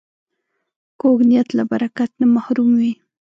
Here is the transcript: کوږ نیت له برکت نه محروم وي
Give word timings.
کوږ 0.99 1.17
نیت 1.29 1.49
له 1.57 1.63
برکت 1.71 2.11
نه 2.21 2.25
محروم 2.35 2.69
وي 2.79 2.91